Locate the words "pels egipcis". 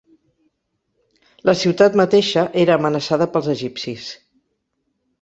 3.37-4.13